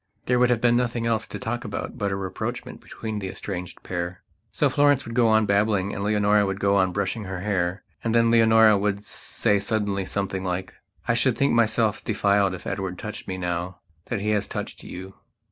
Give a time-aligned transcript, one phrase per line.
[0.25, 3.83] There would have been nothing else to talk about but a rapprochement between that estranged
[3.83, 4.23] pair.
[4.51, 7.83] So Florence would go on babbling and Leonora would go on brushing her hair.
[8.03, 10.73] And then Leonora would say suddenly something like:
[11.07, 15.13] "I should think myself defiled if Edward touched me now that he has touched you."